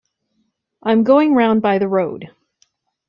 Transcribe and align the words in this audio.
I’m 0.81 1.03
going 1.03 1.35
round 1.35 1.61
by 1.61 1.77
the 1.77 1.87
road. 1.87 2.31